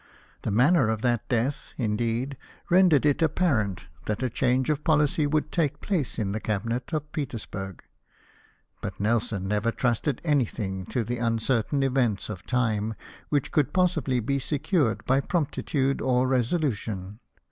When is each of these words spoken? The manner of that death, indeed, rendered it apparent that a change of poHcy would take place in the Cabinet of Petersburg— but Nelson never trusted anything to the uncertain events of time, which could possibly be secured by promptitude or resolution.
The 0.41 0.49
manner 0.49 0.89
of 0.89 1.03
that 1.03 1.29
death, 1.29 1.73
indeed, 1.77 2.35
rendered 2.71 3.05
it 3.05 3.21
apparent 3.21 3.85
that 4.07 4.23
a 4.23 4.31
change 4.31 4.71
of 4.71 4.83
poHcy 4.83 5.29
would 5.29 5.51
take 5.51 5.79
place 5.79 6.17
in 6.17 6.31
the 6.31 6.39
Cabinet 6.39 6.91
of 6.91 7.11
Petersburg— 7.11 7.83
but 8.81 8.99
Nelson 8.99 9.47
never 9.47 9.71
trusted 9.71 10.19
anything 10.23 10.87
to 10.87 11.03
the 11.03 11.19
uncertain 11.19 11.83
events 11.83 12.29
of 12.29 12.43
time, 12.47 12.95
which 13.29 13.51
could 13.51 13.73
possibly 13.73 14.19
be 14.19 14.39
secured 14.39 15.05
by 15.05 15.19
promptitude 15.21 16.01
or 16.01 16.27
resolution. 16.27 17.19